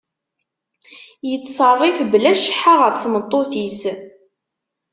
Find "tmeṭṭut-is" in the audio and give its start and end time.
2.97-3.79